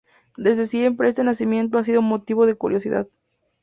Desde 0.35 0.65
siempre 0.65 1.09
este 1.09 1.23
nacimiento 1.23 1.77
ha 1.77 1.83
sido 1.83 2.01
motivo 2.01 2.47
de 2.47 2.55
curiosidad. 2.55 3.07